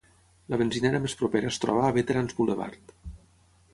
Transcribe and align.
La 0.53 0.57
benzinera 0.61 1.01
més 1.03 1.15
propera 1.19 1.51
es 1.53 1.61
troba 1.65 1.85
a 1.89 1.93
Veterans 1.99 2.37
Boulevard. 2.39 2.95